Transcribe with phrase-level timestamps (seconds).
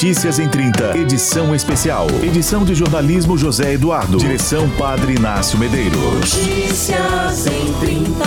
[0.00, 2.06] Notícias em 30, edição especial.
[2.22, 4.16] Edição de jornalismo José Eduardo.
[4.16, 5.98] Direção Padre Inácio Medeiros.
[5.98, 8.24] Notícias em 30.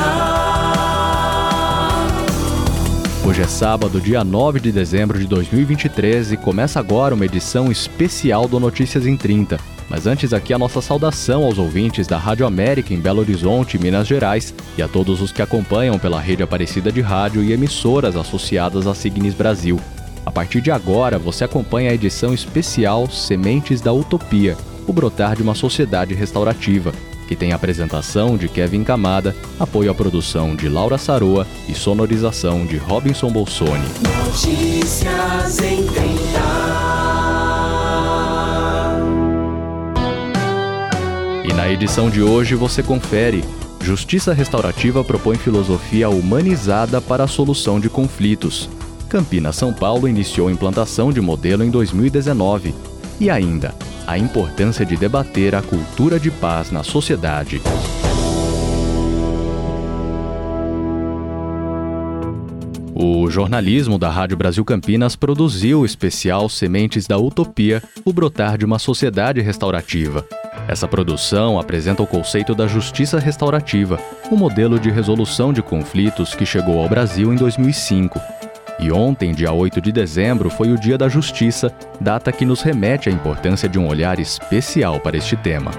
[3.25, 8.47] Hoje é sábado, dia 9 de dezembro de 2023 e começa agora uma edição especial
[8.47, 9.57] do Notícias em 30.
[9.89, 14.07] Mas antes aqui a nossa saudação aos ouvintes da Rádio América em Belo Horizonte, Minas
[14.07, 18.85] Gerais, e a todos os que acompanham pela rede Aparecida de Rádio e emissoras associadas
[18.85, 19.79] à Signis Brasil.
[20.25, 25.43] A partir de agora, você acompanha a edição especial Sementes da Utopia, o brotar de
[25.43, 26.93] uma sociedade restaurativa,
[27.27, 32.65] que tem a apresentação de Kevin Camada, apoio à produção de Laura Saroa e sonorização
[32.65, 33.87] de Robinson Bolsoni.
[34.25, 36.03] Notícias em 30.
[41.49, 43.43] E na edição de hoje você confere.
[43.81, 48.69] Justiça Restaurativa propõe filosofia humanizada para a solução de conflitos.
[49.13, 52.73] Campinas, São Paulo iniciou a implantação de modelo em 2019.
[53.19, 53.75] E ainda,
[54.07, 57.61] a importância de debater a cultura de paz na sociedade.
[62.95, 68.65] O jornalismo da Rádio Brasil Campinas produziu o especial Sementes da Utopia, o brotar de
[68.65, 70.25] uma sociedade restaurativa.
[70.67, 73.99] Essa produção apresenta o conceito da justiça restaurativa,
[74.31, 78.19] um modelo de resolução de conflitos que chegou ao Brasil em 2005.
[78.83, 83.07] E ontem, dia 8 de dezembro, foi o Dia da Justiça, data que nos remete
[83.07, 85.71] à importância de um olhar especial para este tema.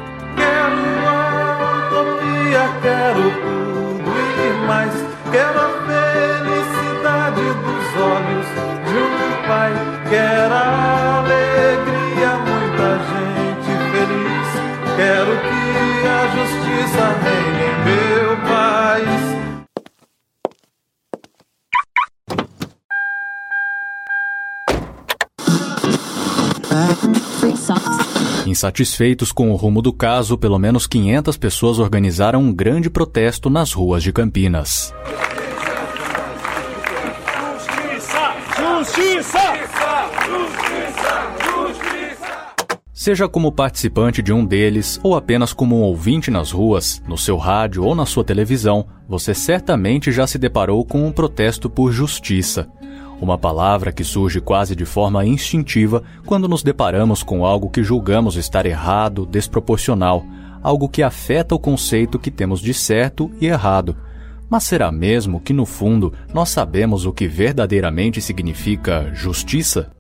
[28.55, 33.73] Insatisfeitos com o rumo do caso, pelo menos 500 pessoas organizaram um grande protesto nas
[33.73, 34.95] ruas de Campinas.
[42.93, 47.37] Seja como participante de um deles ou apenas como um ouvinte nas ruas, no seu
[47.37, 52.69] rádio ou na sua televisão, você certamente já se deparou com um protesto por justiça.
[53.25, 58.37] Uma palavra que surge quase de forma instintiva quando nos deparamos com algo que julgamos
[58.37, 60.23] estar errado, desproporcional,
[60.63, 63.97] algo que afeta o conceito que temos de certo e errado.
[64.51, 69.91] Mas será mesmo que, no fundo, nós sabemos o que verdadeiramente significa justiça?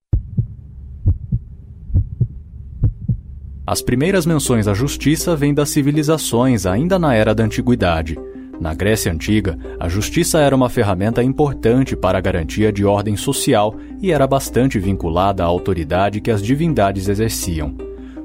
[3.66, 8.18] As primeiras menções à justiça vêm das civilizações ainda na era da antiguidade.
[8.60, 13.74] Na Grécia Antiga, a justiça era uma ferramenta importante para a garantia de ordem social
[14.00, 17.74] e era bastante vinculada à autoridade que as divindades exerciam.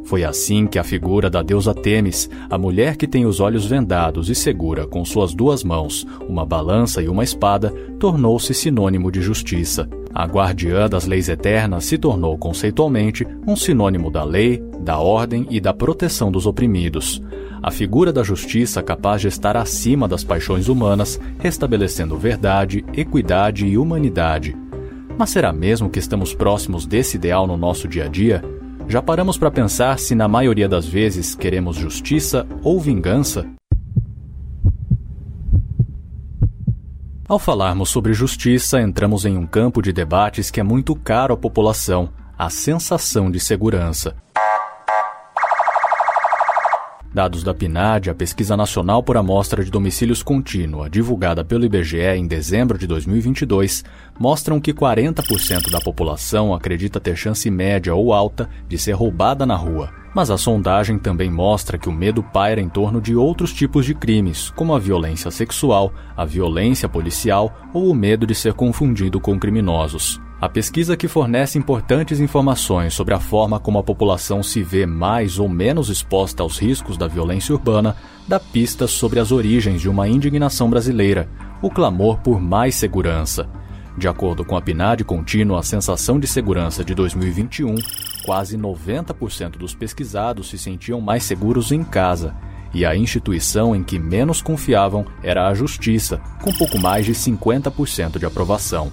[0.04, 4.30] Foi assim que a figura da deusa Temis, a mulher que tem os olhos vendados
[4.30, 7.70] e segura com suas duas mãos uma balança e uma espada,
[8.00, 9.88] tornou-se sinônimo de justiça.
[10.12, 15.60] A guardiã das leis eternas se tornou conceitualmente um sinônimo da lei, da ordem e
[15.60, 17.22] da proteção dos oprimidos.
[17.62, 23.78] A figura da justiça capaz de estar acima das paixões humanas, restabelecendo verdade, equidade e
[23.78, 24.56] humanidade.
[25.18, 28.42] Mas será mesmo que estamos próximos desse ideal no nosso dia a dia?
[28.88, 33.46] Já paramos para pensar se, na maioria das vezes, queremos justiça ou vingança?
[37.28, 41.38] Ao falarmos sobre justiça, entramos em um campo de debates que é muito caro à
[41.38, 44.16] população: a sensação de segurança.
[47.20, 52.26] Dados da PNAD, a Pesquisa Nacional por Amostra de Domicílios Contínua, divulgada pelo IBGE em
[52.26, 53.84] dezembro de 2022,
[54.18, 59.58] mostram que 40% da população acredita ter chance média ou alta de ser roubada na
[59.58, 59.92] rua.
[60.16, 63.94] Mas a sondagem também mostra que o medo paira em torno de outros tipos de
[63.94, 69.38] crimes, como a violência sexual, a violência policial ou o medo de ser confundido com
[69.38, 70.22] criminosos.
[70.42, 75.38] A pesquisa que fornece importantes informações sobre a forma como a população se vê mais
[75.38, 77.94] ou menos exposta aos riscos da violência urbana
[78.26, 81.30] dá pistas sobre as origens de uma indignação brasileira,
[81.62, 83.50] o clamor por mais segurança.
[83.98, 87.76] De acordo com a PNAD contínua a sensação de segurança de 2021,
[88.24, 92.34] quase 90% dos pesquisados se sentiam mais seguros em casa,
[92.74, 98.18] e a instituição em que menos confiavam era a justiça, com pouco mais de 50%
[98.18, 98.90] de aprovação.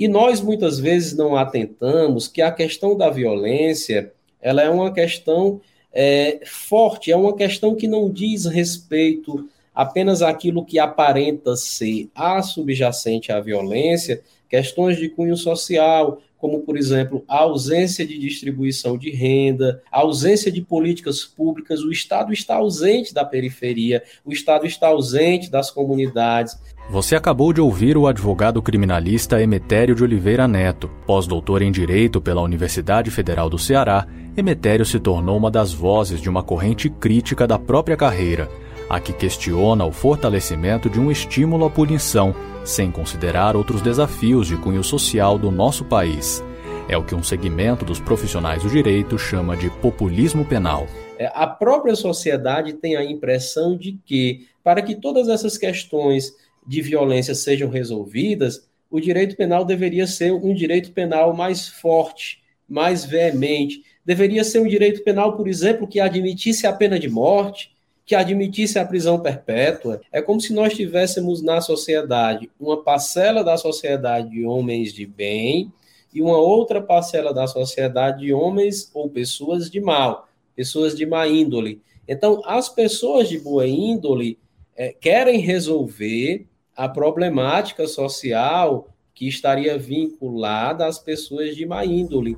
[0.00, 4.10] E nós muitas vezes não atentamos que a questão da violência
[4.40, 5.60] ela é uma questão
[5.92, 12.40] é, forte, é uma questão que não diz respeito apenas àquilo que aparenta ser a
[12.40, 19.10] subjacente à violência, questões de cunho social, como, por exemplo, a ausência de distribuição de
[19.10, 24.88] renda, a ausência de políticas públicas, o Estado está ausente da periferia, o Estado está
[24.88, 26.58] ausente das comunidades.
[26.90, 30.90] Você acabou de ouvir o advogado criminalista Emetério de Oliveira Neto.
[31.06, 34.06] Pós-doutor em Direito pela Universidade Federal do Ceará,
[34.36, 38.48] Emetério se tornou uma das vozes de uma corrente crítica da própria carreira,
[38.88, 42.34] a que questiona o fortalecimento de um estímulo à punição,
[42.64, 46.42] sem considerar outros desafios de cunho social do nosso país.
[46.88, 50.86] É o que um segmento dos profissionais do direito chama de populismo penal.
[51.18, 56.32] É, a própria sociedade tem a impressão de que, para que todas essas questões
[56.66, 63.04] de violência sejam resolvidas, o direito penal deveria ser um direito penal mais forte, mais
[63.04, 63.82] veemente.
[64.04, 67.70] Deveria ser um direito penal, por exemplo, que admitisse a pena de morte,
[68.10, 70.00] que admitisse a prisão perpétua.
[70.10, 75.72] É como se nós tivéssemos na sociedade uma parcela da sociedade de homens de bem
[76.12, 80.26] e uma outra parcela da sociedade de homens ou pessoas de mal,
[80.56, 81.80] pessoas de má índole.
[82.08, 84.40] Então, as pessoas de boa índole
[84.74, 92.36] é, querem resolver a problemática social que estaria vinculada às pessoas de má índole.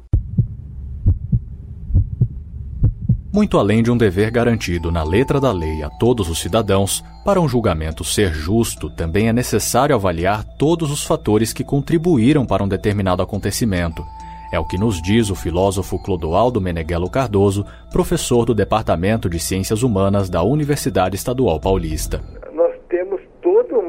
[3.32, 7.40] Muito além de um dever garantido na letra da lei a todos os cidadãos, para
[7.40, 12.68] um julgamento ser justo, também é necessário avaliar todos os fatores que contribuíram para um
[12.68, 14.04] determinado acontecimento.
[14.52, 19.82] É o que nos diz o filósofo Clodoaldo Meneghello Cardoso, professor do Departamento de Ciências
[19.82, 22.20] Humanas da Universidade Estadual Paulista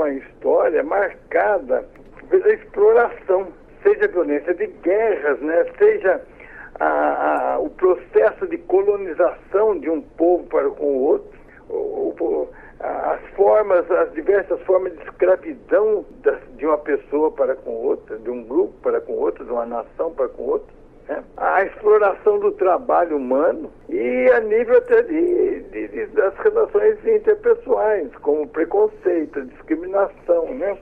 [0.04, 1.86] uma história marcada
[2.30, 3.48] pela exploração,
[3.82, 6.22] seja violência de guerras, né, seja
[6.84, 11.34] a, a, o processo de colonização de um povo para com o outro,
[12.80, 16.06] as formas, as diversas formas de escravidão
[16.58, 20.12] de uma pessoa para com outra, de um grupo para com outro, de uma nação
[20.14, 20.74] para com outra.
[21.08, 21.24] Né?
[21.38, 28.10] A exploração do trabalho humano e a nível até de, de, de, das relações interpessoais,
[28.22, 30.78] como preconceito, discriminação, né?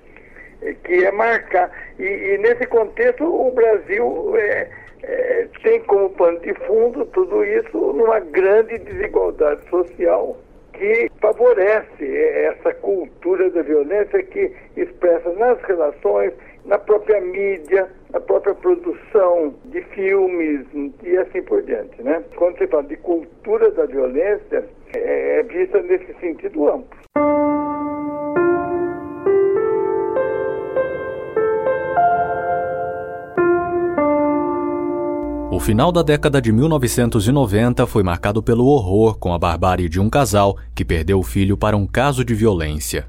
[0.84, 1.72] que é marcar.
[2.00, 4.70] E, e, nesse contexto, o Brasil é,
[5.04, 10.38] é, tem como pano de fundo tudo isso numa grande desigualdade social
[10.74, 16.34] que favorece essa cultura da violência que expressa nas relações,
[16.66, 20.66] na própria mídia, na própria produção de filmes
[21.04, 22.02] e assim por diante.
[22.02, 22.24] Né?
[22.36, 24.66] Quando se fala de cultura da violência,
[24.96, 27.00] é, é vista nesse sentido amplo.
[35.52, 40.10] O final da década de 1990 foi marcado pelo horror com a barbárie de um
[40.10, 43.06] casal que perdeu o filho para um caso de violência.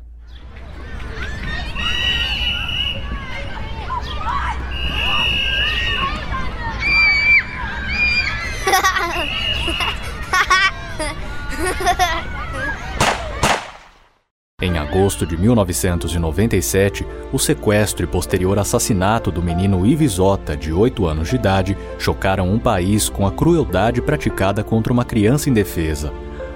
[14.62, 21.30] Em agosto de 1997, o sequestro e posterior assassinato do menino Ivisota, de 8 anos
[21.30, 26.12] de idade, chocaram um país com a crueldade praticada contra uma criança indefesa.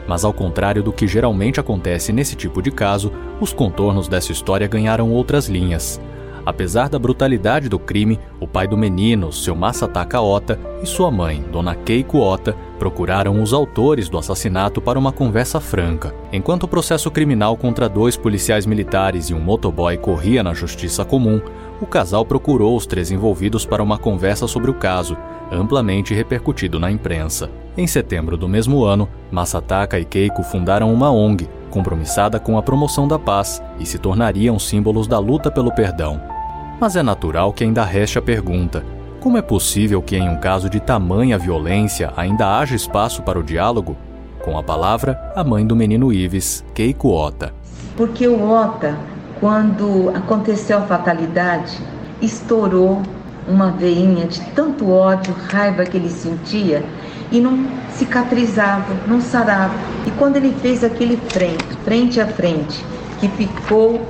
[0.07, 4.69] Mas, ao contrário do que geralmente acontece nesse tipo de caso, os contornos dessa história
[4.69, 6.01] ganharam outras linhas.
[6.47, 11.45] Apesar da brutalidade do crime, o pai do menino, seu Masataka Ota, e sua mãe,
[11.51, 16.15] Dona Keiko Ota, procuraram os autores do assassinato para uma conversa franca.
[16.33, 21.41] Enquanto o processo criminal contra dois policiais militares e um motoboy corria na justiça comum,
[21.81, 25.17] o casal procurou os três envolvidos para uma conversa sobre o caso,
[25.51, 27.51] amplamente repercutido na imprensa.
[27.77, 33.09] Em setembro do mesmo ano, Masataka e Keiko fundaram uma ONG, compromissada com a promoção
[33.09, 36.36] da paz, e se tornariam símbolos da luta pelo perdão.
[36.79, 38.85] Mas é natural que ainda reste a pergunta:
[39.21, 43.43] como é possível que, em um caso de tamanha violência, ainda haja espaço para o
[43.43, 43.97] diálogo?
[44.45, 47.53] Com a palavra, a mãe do menino Ives, Keiko Ota.
[47.97, 48.97] Porque o Ota,
[49.41, 51.79] quando aconteceu a fatalidade,
[52.21, 53.03] estourou
[53.49, 56.85] uma veinha de tanto ódio, raiva que ele sentia
[57.33, 59.75] e não cicatrizava, não sarava.
[60.07, 62.85] E quando ele fez aquele frente, frente a frente,
[63.19, 64.01] que ficou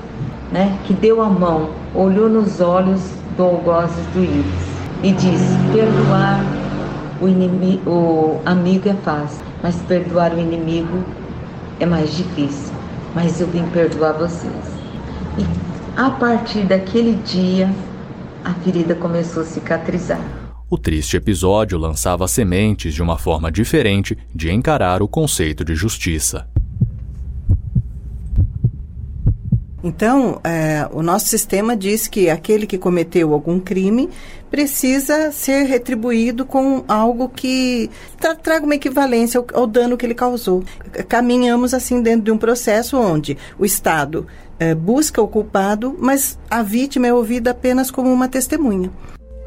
[0.56, 3.02] né, que deu a mão, olhou nos olhos
[3.36, 6.40] do algozes do Ives e disse: Perdoar
[7.20, 11.04] o, inimigo, o amigo é fácil, mas perdoar o inimigo
[11.78, 12.74] é mais difícil.
[13.14, 14.54] Mas eu vim perdoar vocês.
[15.38, 15.44] E
[15.94, 17.70] a partir daquele dia,
[18.42, 20.20] a ferida começou a cicatrizar.
[20.70, 26.48] O triste episódio lançava sementes de uma forma diferente de encarar o conceito de justiça.
[29.86, 34.10] Então, é, o nosso sistema diz que aquele que cometeu algum crime
[34.50, 37.88] precisa ser retribuído com algo que
[38.20, 40.64] tra traga uma equivalência ao, ao, dano que ele causou.
[41.08, 44.26] Caminhamos assim dentro de um processo onde o Estado
[44.58, 48.90] é, busca o culpado, mas a vítima é ouvida apenas como uma testemunha.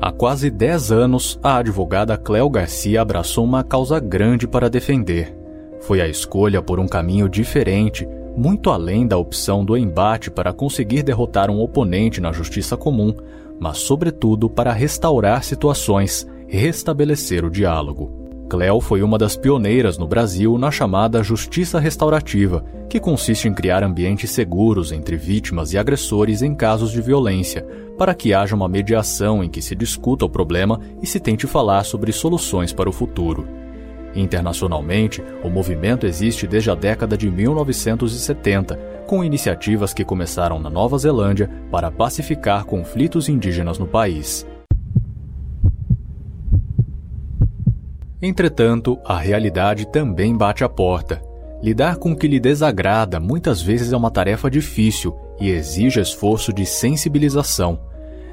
[0.02, 5.36] Há quase 10 anos, a advogada Cléo Garcia abraçou uma causa grande para defender.
[5.82, 8.08] Foi a escolha por um caminho diferente,
[8.40, 13.14] muito além da opção do embate para conseguir derrotar um oponente na justiça comum,
[13.60, 18.18] mas, sobretudo, para restaurar situações e restabelecer o diálogo.
[18.50, 23.84] Cleo foi uma das pioneiras no Brasil na chamada justiça restaurativa, que consiste em criar
[23.84, 27.68] ambientes seguros entre vítimas e agressores em casos de violência,
[27.98, 31.84] para que haja uma mediação em que se discuta o problema e se tente falar
[31.84, 33.46] sobre soluções para o futuro.
[34.20, 38.76] Internacionalmente, o movimento existe desde a década de 1970,
[39.08, 44.46] com iniciativas que começaram na Nova Zelândia para pacificar conflitos indígenas no país.
[48.22, 51.22] Entretanto, a realidade também bate à porta.
[51.64, 56.52] Lidar com o que lhe desagrada muitas vezes é uma tarefa difícil e exige esforço
[56.52, 57.80] de sensibilização.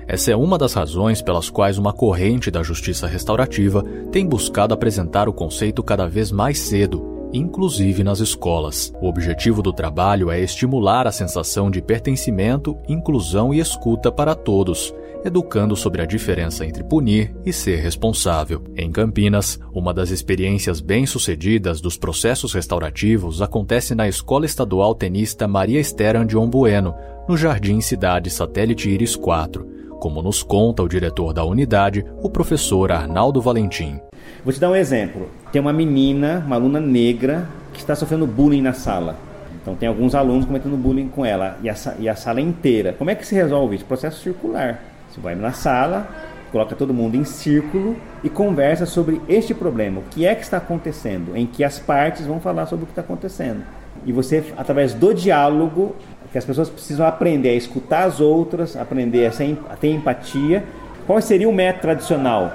[0.08, 3.82] Essa é uma das razões pelas quais uma corrente da justiça restaurativa
[4.12, 8.92] tem buscado apresentar o conceito cada vez mais cedo, inclusive nas escolas.
[9.00, 14.94] O objetivo do trabalho é estimular a sensação de pertencimento, inclusão e escuta para todos,
[15.24, 18.62] educando sobre a diferença entre punir e ser responsável.
[18.76, 25.80] Em Campinas, uma das experiências bem-sucedidas dos processos restaurativos acontece na Escola Estadual Tenista Maria
[25.80, 26.94] Esther Andion Bueno,
[27.28, 32.92] no Jardim Cidade Satélite Íris 4 como nos conta o diretor da unidade, o professor
[32.92, 34.00] Arnaldo Valentim.
[34.44, 35.28] Vou te dar um exemplo.
[35.50, 39.16] Tem uma menina, uma aluna negra, que está sofrendo bullying na sala.
[39.60, 42.92] Então tem alguns alunos cometendo bullying com ela e a, e a sala inteira.
[42.92, 43.84] Como é que se resolve isso?
[43.84, 44.80] Processo circular.
[45.10, 46.08] Você vai na sala,
[46.52, 50.00] coloca todo mundo em círculo e conversa sobre este problema.
[50.00, 51.36] O que é que está acontecendo?
[51.36, 53.62] Em que as partes vão falar sobre o que está acontecendo.
[54.04, 55.96] E você, através do diálogo,
[56.36, 60.64] que as pessoas precisam aprender a escutar as outras, aprender a, ter empatia.
[61.06, 62.52] Qual seria o método tradicional?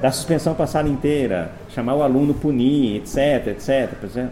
[0.00, 3.90] Da suspensão para a sala inteira, chamar o aluno, punir, etc, etc.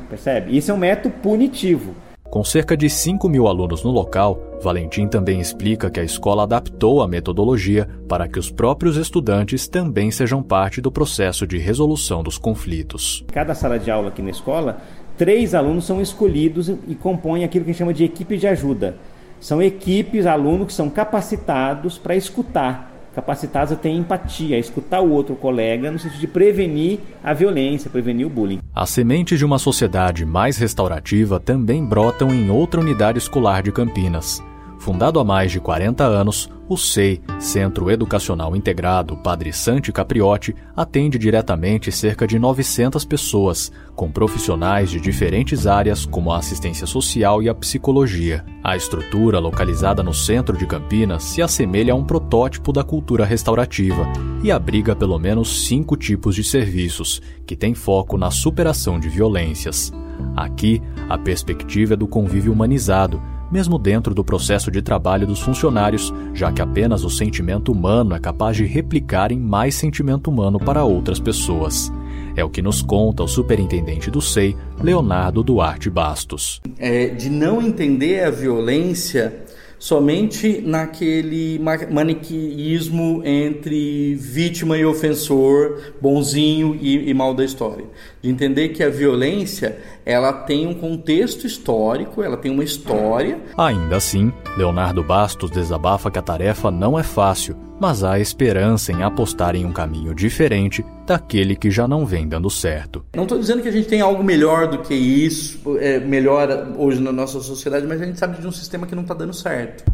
[0.09, 0.57] Percebe?
[0.57, 1.95] Isso é um método punitivo.
[2.25, 7.03] Com cerca de 5 mil alunos no local, Valentim também explica que a escola adaptou
[7.03, 12.39] a metodologia para que os próprios estudantes também sejam parte do processo de resolução dos
[12.39, 13.25] conflitos.
[13.31, 14.79] Cada sala de aula aqui na escola
[15.17, 18.97] três alunos são escolhidos e compõem aquilo que a gente chama de equipe de ajuda.
[19.41, 25.11] São equipes, alunos que são capacitados para escutar, capacitados a ter empatia, a escutar o
[25.11, 28.61] outro colega no sentido de prevenir a violência, prevenir o bullying.
[28.75, 34.43] As sementes de uma sociedade mais restaurativa também brotam em outra unidade escolar de Campinas.
[34.79, 41.19] Fundado há mais de 40 anos, o SEI, Centro Educacional Integrado Padre Santi Capriotti, atende
[41.19, 47.49] diretamente cerca de 900 pessoas, com profissionais de diferentes áreas como a assistência social e
[47.49, 48.45] a psicologia.
[48.63, 54.07] A estrutura, localizada no centro de Campinas, se assemelha a um protótipo da cultura restaurativa
[54.43, 59.93] e abriga pelo menos cinco tipos de serviços, que têm foco na superação de violências.
[60.35, 66.13] Aqui, a perspectiva é do convívio humanizado mesmo dentro do processo de trabalho dos funcionários,
[66.35, 70.85] já que apenas o sentimento humano é capaz de replicar em mais sentimento humano para
[70.85, 71.93] outras pessoas.
[72.37, 76.61] É o que nos conta o superintendente do SEI, Leonardo Duarte Bastos.
[76.79, 79.47] É, de não entender a violência
[79.79, 81.59] somente naquele
[81.91, 87.85] maniqueísmo entre vítima e ofensor, bonzinho e, e, mal da história.
[88.27, 93.39] De entender que a violência ela tem um contexto histórico, ela tem uma história.
[93.57, 99.05] Ainda assim, Leonardo Bastos desabafa que a tarefa não é fácil, mas há esperança em
[99.05, 103.05] apostar em um caminho diferente daquele que já não vem dando certo.
[103.15, 107.01] Não estou dizendo que a gente tem algo melhor do que isso, é, melhor hoje
[107.01, 109.85] na nossa sociedade, mas a gente sabe de um sistema que não está dando certo.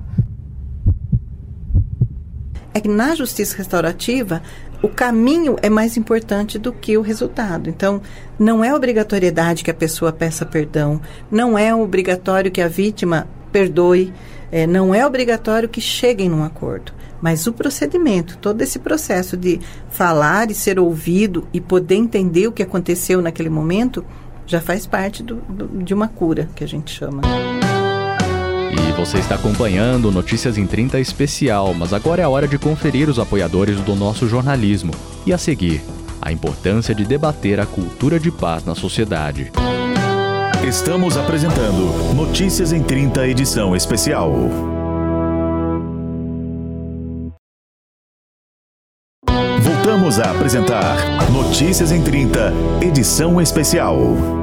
[2.73, 4.41] É que na justiça restaurativa,
[4.83, 7.71] o caminho é mais importante do que o resultado.
[7.71, 8.03] Então,
[8.39, 14.13] não é obrigatoriedade que a pessoa peça perdão, não é obrigatório que a vítima perdoe,
[14.51, 16.93] é, não é obrigatório que cheguem num acordo.
[17.21, 22.53] Mas o procedimento, todo esse processo de falar e ser ouvido e poder entender o
[22.53, 24.05] que aconteceu naquele momento,
[24.45, 27.23] já faz parte do, do, de uma cura, que a gente chama.
[28.73, 33.09] E você está acompanhando Notícias em 30 especial, mas agora é a hora de conferir
[33.09, 34.93] os apoiadores do nosso jornalismo.
[35.27, 35.83] E a seguir,
[36.21, 39.53] a importância de debater a cultura de paz na sociedade.
[40.67, 44.33] Estamos apresentando Notícias em 30 edição especial.
[49.61, 50.97] Voltamos a apresentar
[51.33, 54.42] Notícias em 30 edição especial.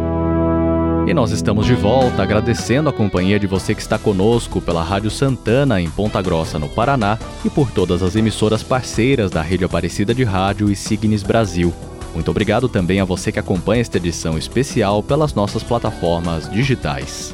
[1.10, 5.10] E nós estamos de volta agradecendo a companhia de você que está conosco pela Rádio
[5.10, 10.13] Santana em Ponta Grossa, no Paraná, e por todas as emissoras parceiras da Rede Aparecida
[10.13, 11.74] de Rádio e Signes Brasil.
[12.13, 17.34] Muito obrigado também a você que acompanha esta edição especial pelas nossas plataformas digitais.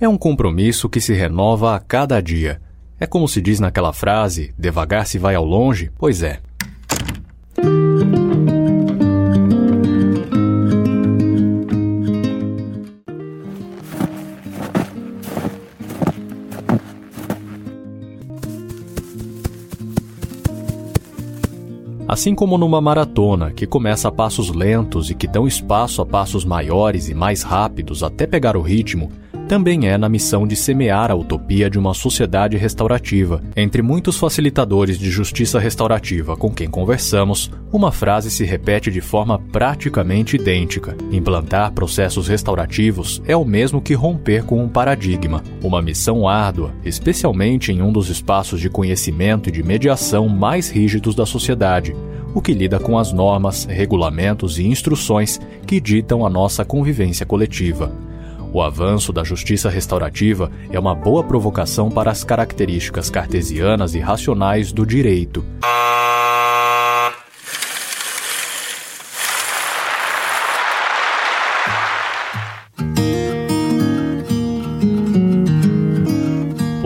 [0.00, 2.62] É um compromisso que se renova a cada dia.
[3.00, 5.90] É como se diz naquela frase: devagar se vai ao longe?
[5.98, 6.38] Pois é.
[22.14, 26.44] Assim como numa maratona, que começa a passos lentos e que dão espaço a passos
[26.44, 29.10] maiores e mais rápidos até pegar o ritmo,
[29.48, 33.42] também é na missão de semear a utopia de uma sociedade restaurativa.
[33.56, 39.38] Entre muitos facilitadores de justiça restaurativa com quem conversamos, uma frase se repete de forma
[39.52, 46.26] praticamente idêntica: implantar processos restaurativos é o mesmo que romper com um paradigma, uma missão
[46.26, 51.94] árdua, especialmente em um dos espaços de conhecimento e de mediação mais rígidos da sociedade
[52.34, 57.92] o que lida com as normas, regulamentos e instruções que ditam a nossa convivência coletiva.
[58.54, 64.70] O avanço da justiça restaurativa é uma boa provocação para as características cartesianas e racionais
[64.70, 65.44] do direito.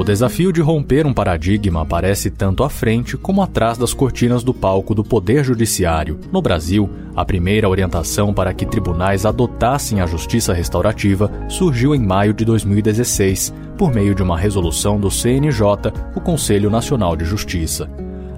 [0.09, 4.95] Desafio de romper um paradigma aparece tanto à frente como atrás das cortinas do palco
[4.95, 6.19] do Poder Judiciário.
[6.33, 12.33] No Brasil, a primeira orientação para que tribunais adotassem a justiça restaurativa surgiu em maio
[12.33, 17.87] de 2016, por meio de uma resolução do CNJ, o Conselho Nacional de Justiça.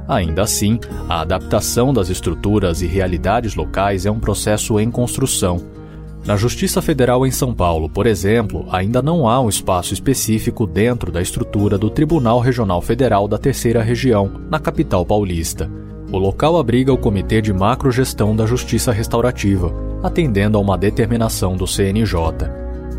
[0.08, 5.60] Ainda assim, a adaptação das estruturas e realidades locais é um processo em construção.
[6.24, 11.10] Na Justiça Federal em São Paulo, por exemplo, ainda não há um espaço específico dentro
[11.10, 15.70] da estrutura do Tribunal Regional Federal da Terceira Região, na capital paulista.
[16.12, 21.66] O local abriga o Comitê de Macrogestão da Justiça Restaurativa, atendendo a uma determinação do
[21.66, 22.16] CNJ.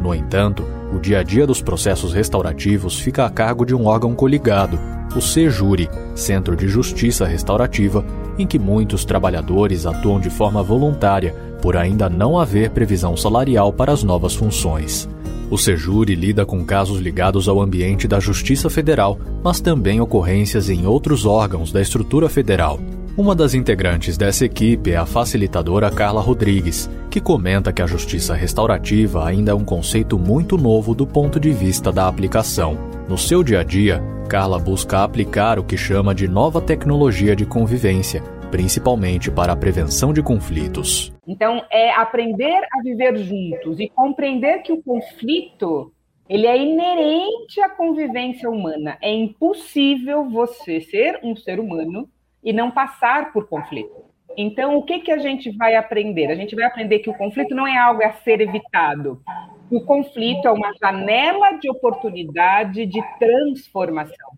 [0.01, 4.15] No entanto, o dia a dia dos processos restaurativos fica a cargo de um órgão
[4.15, 4.79] coligado,
[5.15, 8.03] o CEJURI, Centro de Justiça Restaurativa,
[8.37, 13.91] em que muitos trabalhadores atuam de forma voluntária por ainda não haver previsão salarial para
[13.91, 15.07] as novas funções.
[15.51, 20.87] O Sejure lida com casos ligados ao ambiente da Justiça Federal, mas também ocorrências em
[20.87, 22.79] outros órgãos da estrutura federal.
[23.17, 28.33] Uma das integrantes dessa equipe é a facilitadora Carla Rodrigues, que comenta que a justiça
[28.33, 32.77] restaurativa ainda é um conceito muito novo do ponto de vista da aplicação.
[33.09, 37.45] No seu dia a dia, Carla busca aplicar o que chama de nova tecnologia de
[37.45, 41.13] convivência, principalmente para a prevenção de conflitos.
[41.27, 45.91] Então, é aprender a viver juntos e compreender que o conflito
[46.29, 48.97] ele é inerente à convivência humana.
[49.01, 52.07] É impossível você ser um ser humano
[52.41, 54.00] e não passar por conflito.
[54.37, 56.27] Então, o que, que a gente vai aprender?
[56.31, 59.21] A gente vai aprender que o conflito não é algo a ser evitado.
[59.69, 64.31] O conflito é uma janela de oportunidade de transformação.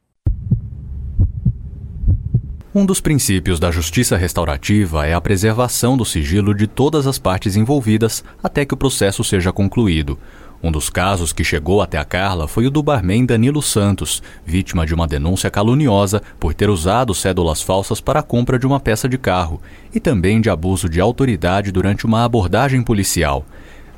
[2.76, 7.56] Um dos princípios da justiça restaurativa é a preservação do sigilo de todas as partes
[7.56, 10.18] envolvidas até que o processo seja concluído.
[10.64, 14.86] Um dos casos que chegou até a Carla foi o do barman Danilo Santos, vítima
[14.86, 19.10] de uma denúncia caluniosa por ter usado cédulas falsas para a compra de uma peça
[19.10, 19.62] de carro
[19.94, 23.44] e também de abuso de autoridade durante uma abordagem policial.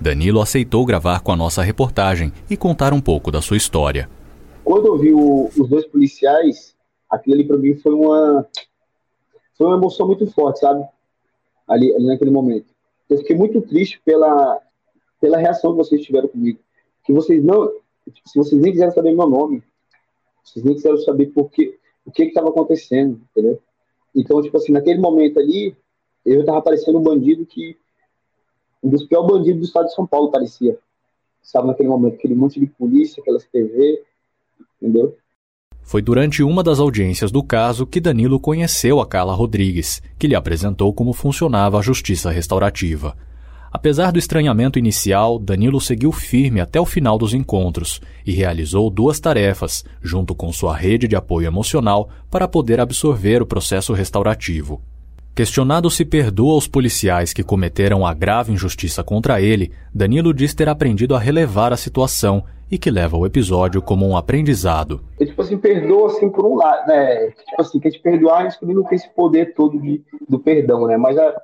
[0.01, 4.09] Danilo aceitou gravar com a nossa reportagem e contar um pouco da sua história.
[4.63, 6.73] Quando eu vi o, os dois policiais
[7.11, 8.43] aquilo ali para mim foi uma
[9.55, 10.83] foi uma emoção muito forte, sabe?
[11.67, 12.73] Ali, ali naquele momento.
[13.07, 14.59] Eu fiquei muito triste pela
[15.19, 16.59] pela reação que vocês tiveram comigo.
[17.03, 17.71] Que vocês não,
[18.25, 19.63] se vocês nem quiseram saber meu nome,
[20.43, 23.59] vocês nem quiseram saber por que, o que estava acontecendo, entendeu?
[24.15, 25.75] Então, tipo assim, naquele momento ali,
[26.25, 27.77] eu estava parecendo um bandido que
[28.83, 30.77] um dos piores bandidos do estado de São Paulo parecia.
[31.41, 34.03] Sabe, naquele momento, aquele monte de polícia, aquelas TV,
[34.81, 35.15] entendeu?
[35.81, 40.33] Foi durante uma das audiências do caso que Danilo conheceu a Carla Rodrigues, que lhe
[40.35, 43.15] apresentou como funcionava a justiça restaurativa.
[43.75, 49.19] Apesar do estranhamento inicial, Danilo seguiu firme até o final dos encontros e realizou duas
[49.19, 54.81] tarefas, junto com sua rede de apoio emocional, para poder absorver o processo restaurativo.
[55.35, 60.69] Questionado se perdoa os policiais que cometeram a grave injustiça contra ele, Danilo diz ter
[60.69, 65.01] aprendido a relevar a situação e que leva o episódio como um aprendizado.
[65.19, 67.29] Eu, tipo assim, perdoa assim por um lado, né?
[67.31, 70.39] Tipo assim, que a gente perdoar, a gente não tem esse poder todo de, do
[70.39, 70.95] perdão, né?
[70.95, 71.41] Mas, a,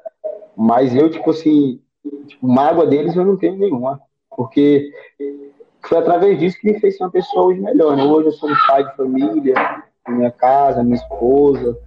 [0.55, 1.81] mas eu, tipo assim,
[2.27, 3.99] tipo, mágoa deles eu não tenho nenhuma.
[4.35, 4.91] Porque
[5.87, 8.03] foi através disso que me fez ser uma pessoa hoje melhor, né?
[8.03, 9.53] Hoje eu sou um pai de família,
[10.07, 11.77] minha casa, minha esposa.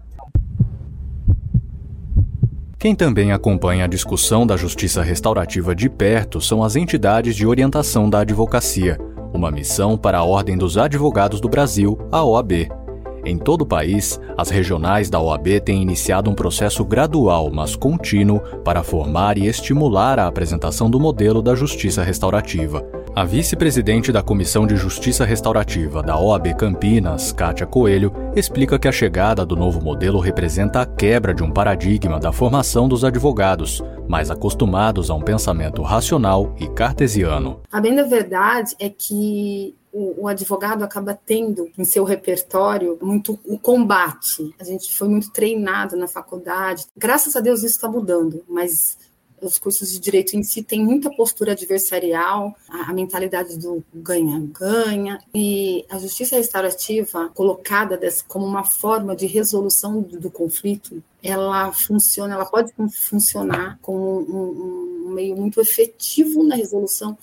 [2.78, 8.10] Quem também acompanha a discussão da justiça restaurativa de perto são as entidades de orientação
[8.10, 8.98] da advocacia,
[9.32, 12.83] uma missão para a Ordem dos Advogados do Brasil, a OAB.
[13.26, 18.40] Em todo o país, as regionais da OAB têm iniciado um processo gradual, mas contínuo,
[18.62, 22.84] para formar e estimular a apresentação do modelo da justiça restaurativa.
[23.16, 28.92] A vice-presidente da Comissão de Justiça Restaurativa da OAB Campinas, Kátia Coelho, explica que a
[28.92, 34.30] chegada do novo modelo representa a quebra de um paradigma da formação dos advogados, mais
[34.30, 37.60] acostumados a um pensamento racional e cartesiano.
[37.72, 43.38] A bem da verdade é que o, o, advogado acaba tendo em seu repertório muito
[43.44, 44.52] o combate.
[44.58, 46.84] A gente foi muito treinado na faculdade.
[46.96, 48.98] Graças a Deus isso está mudando, mas
[49.40, 55.84] os cursos de direito em si têm muita postura adversarial, a, mentalidade do ganha-ganha, e
[55.88, 62.46] a justiça restaurativa, colocada como uma forma de resolução do, do, conflito, ela funciona, ela
[62.46, 62.72] pode
[63.08, 67.16] funcionar como um, um meio muito efetivo na resolução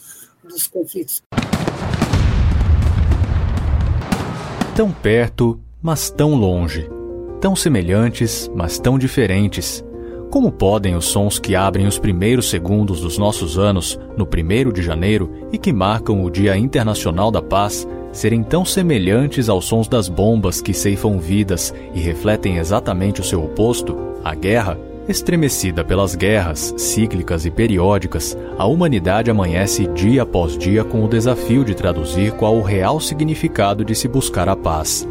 [0.43, 1.23] dos conflitos.
[4.73, 6.89] Tão perto, mas tão longe.
[7.41, 9.83] Tão semelhantes, mas tão diferentes.
[10.31, 14.81] Como podem os sons que abrem os primeiros segundos dos nossos anos, no 1 de
[14.81, 20.07] janeiro, e que marcam o Dia Internacional da Paz, serem tão semelhantes aos sons das
[20.07, 24.77] bombas que ceifam vidas e refletem exatamente o seu oposto, a guerra?
[25.11, 31.65] Estremecida pelas guerras, cíclicas e periódicas, a humanidade amanhece dia após dia com o desafio
[31.65, 35.05] de traduzir qual o real significado de se buscar a paz.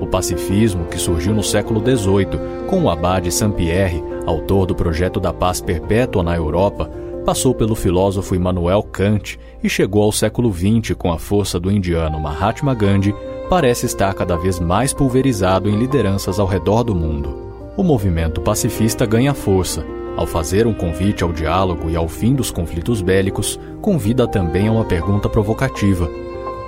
[0.00, 5.32] O pacifismo, que surgiu no século XVIII com o abade Saint-Pierre, autor do projeto da
[5.32, 6.88] paz perpétua na Europa,
[7.26, 12.20] passou pelo filósofo Immanuel Kant e chegou ao século XX com a força do indiano
[12.20, 13.12] Mahatma Gandhi,
[13.48, 19.06] parece estar cada vez mais pulverizado em lideranças ao redor do mundo o movimento pacifista
[19.06, 19.84] ganha força.
[20.16, 24.72] Ao fazer um convite ao diálogo e ao fim dos conflitos bélicos, convida também a
[24.72, 26.08] uma pergunta provocativa: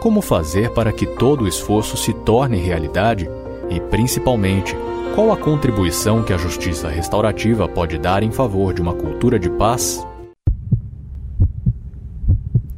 [0.00, 3.28] como fazer para que todo o esforço se torne realidade?
[3.68, 4.76] E, principalmente,
[5.14, 9.50] qual a contribuição que a justiça restaurativa pode dar em favor de uma cultura de
[9.50, 10.06] paz?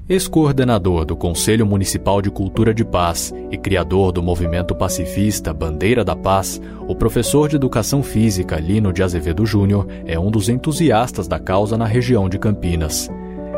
[0.06, 6.14] Ex-coordenador do Conselho Municipal de Cultura de Paz e criador do movimento pacifista Bandeira da
[6.14, 11.38] Paz, o professor de Educação Física Lino de Azevedo Júnior é um dos entusiastas da
[11.38, 13.08] causa na região de Campinas.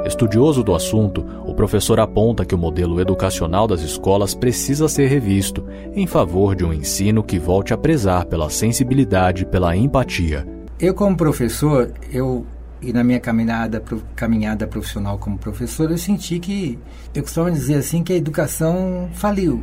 [0.06, 5.64] Estudioso do assunto, o professor aponta que o modelo educacional das escolas precisa ser revisto
[5.96, 10.46] em favor de um ensino que volte a prezar pela sensibilidade e pela empatia.
[10.78, 12.46] Eu, como professor, eu
[12.80, 13.82] e na minha caminhada,
[14.14, 16.78] caminhada profissional como professor, eu senti que,
[17.14, 19.62] eu costumo dizer assim, que a educação faliu.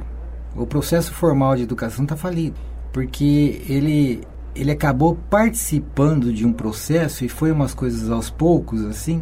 [0.55, 2.55] O processo formal de educação está falido.
[2.91, 4.21] Porque ele,
[4.55, 9.21] ele acabou participando de um processo e foi umas coisas aos poucos, assim.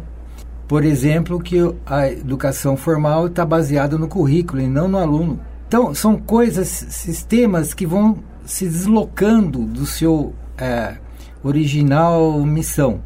[0.66, 5.40] Por exemplo, que a educação formal está baseada no currículo e não no aluno.
[5.68, 10.96] Então, são coisas, sistemas que vão se deslocando do seu é,
[11.42, 13.00] original missão.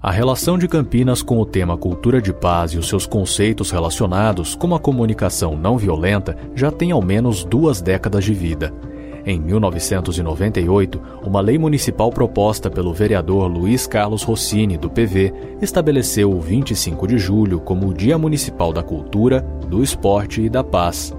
[0.00, 4.54] A relação de Campinas com o tema cultura de paz e os seus conceitos relacionados,
[4.54, 8.72] como a comunicação não violenta, já tem ao menos duas décadas de vida.
[9.26, 16.40] Em 1998, uma lei municipal proposta pelo vereador Luiz Carlos Rossini, do PV, estabeleceu o
[16.40, 21.12] 25 de julho como o Dia Municipal da Cultura, do Esporte e da Paz.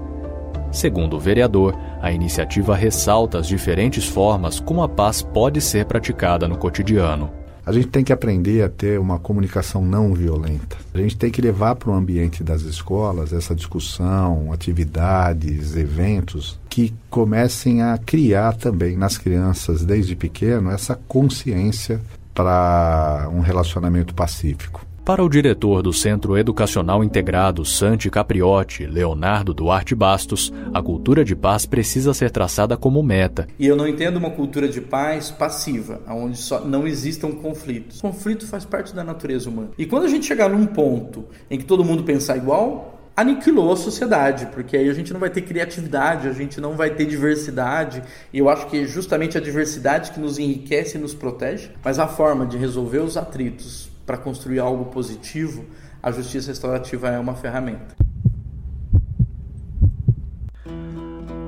[0.72, 6.48] Segundo o vereador, a iniciativa ressalta as diferentes formas como a paz pode ser praticada
[6.48, 7.40] no cotidiano.
[7.64, 10.76] A gente tem que aprender a ter uma comunicação não violenta.
[10.94, 16.94] A gente tem que levar para o ambiente das escolas essa discussão, atividades, eventos que
[17.08, 22.00] comecem a criar também nas crianças, desde pequeno, essa consciência
[22.34, 24.89] para um relacionamento pacífico.
[25.10, 31.34] Para o diretor do Centro Educacional Integrado Santi Capriotti, Leonardo Duarte Bastos, a cultura de
[31.34, 33.48] paz precisa ser traçada como meta.
[33.58, 38.00] E eu não entendo uma cultura de paz passiva, onde só não existam conflitos.
[38.00, 39.70] Conflito faz parte da natureza humana.
[39.76, 43.76] E quando a gente chegar num ponto em que todo mundo pensar igual, aniquilou a
[43.76, 48.00] sociedade, porque aí a gente não vai ter criatividade, a gente não vai ter diversidade,
[48.32, 51.98] e eu acho que é justamente a diversidade que nos enriquece e nos protege, mas
[51.98, 55.64] a forma de resolver os atritos para construir algo positivo,
[56.02, 57.94] a justiça restaurativa é uma ferramenta.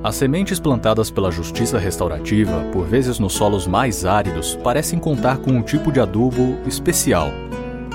[0.01, 5.51] As sementes plantadas pela justiça restaurativa, por vezes nos solos mais áridos, parecem contar com
[5.51, 7.33] um tipo de adubo especial.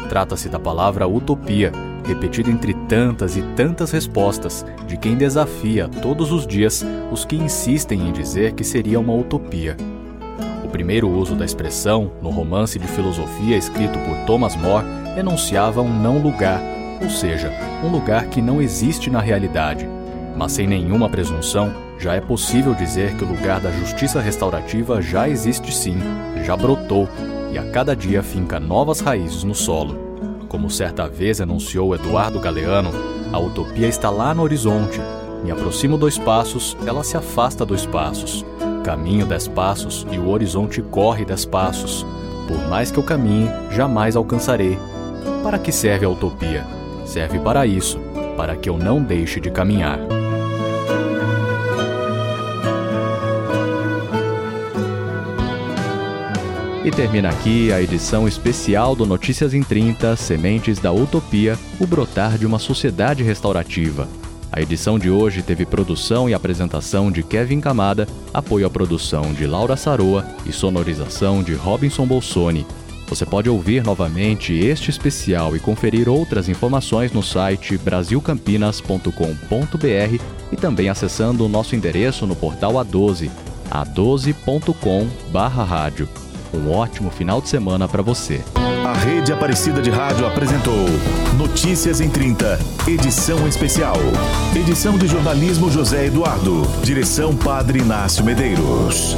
[0.10, 1.72] Trata-se da palavra utopia,
[2.06, 8.10] repetida entre tantas e tantas respostas de quem desafia todos os dias os que insistem
[8.10, 9.78] em dizer que seria uma utopia.
[10.78, 14.86] Primeiro uso da expressão, no romance de filosofia escrito por Thomas More,
[15.18, 16.62] enunciava um não lugar,
[17.02, 17.52] ou seja,
[17.84, 19.90] um lugar que não existe na realidade,
[20.38, 25.28] mas sem nenhuma presunção já é possível dizer que o lugar da justiça restaurativa já
[25.28, 25.98] existe sim,
[26.46, 27.10] já brotou
[27.52, 29.98] e a cada dia finca novas raízes no solo.
[30.48, 32.92] Como certa vez anunciou Eduardo Galeano,
[33.34, 35.02] a utopia está lá no horizonte.
[35.44, 38.46] Me aproximo dois passos, ela se afasta dois passos.
[38.88, 42.06] Caminho dez passos e o horizonte corre dez passos.
[42.48, 44.80] Por mais que eu caminhe, jamais alcançarei.
[45.44, 46.66] Para que serve a utopia?
[47.06, 48.00] Serve para isso,
[48.38, 50.00] para que eu não deixe de caminhar.
[56.86, 62.38] E termina aqui a edição especial do Notícias em 30 Sementes da Utopia o brotar
[62.38, 64.08] de uma sociedade restaurativa.
[64.58, 69.46] A edição de hoje teve produção e apresentação de Kevin Camada, apoio à produção de
[69.46, 72.66] Laura Saroa e sonorização de Robinson Bolsoni.
[73.08, 80.90] Você pode ouvir novamente este especial e conferir outras informações no site brasilcampinas.com.br e também
[80.90, 83.30] acessando o nosso endereço no portal A12,
[83.70, 86.10] a12.com/rádio.
[86.54, 88.44] Um ótimo final de semana para você.
[88.86, 90.86] A Rede Aparecida de Rádio apresentou
[91.38, 93.98] Notícias em 30, edição especial.
[94.56, 96.62] Edição de jornalismo José Eduardo.
[96.84, 99.16] Direção Padre Inácio Medeiros.